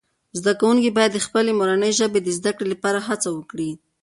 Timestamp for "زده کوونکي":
0.39-0.89